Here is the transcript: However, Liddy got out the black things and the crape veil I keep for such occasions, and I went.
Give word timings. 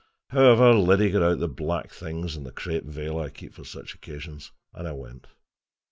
However, 0.31 0.73
Liddy 0.73 1.11
got 1.11 1.21
out 1.21 1.37
the 1.37 1.47
black 1.47 1.91
things 1.91 2.35
and 2.35 2.43
the 2.43 2.51
crape 2.51 2.85
veil 2.85 3.19
I 3.19 3.29
keep 3.29 3.53
for 3.53 3.63
such 3.63 3.93
occasions, 3.93 4.51
and 4.73 4.87
I 4.87 4.93
went. 4.93 5.27